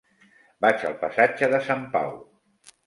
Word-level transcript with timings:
Vaig 0.65 0.87
al 0.91 0.97
passatge 1.03 1.51
de 1.55 1.61
Sant 1.71 1.89
Pau. 1.97 2.15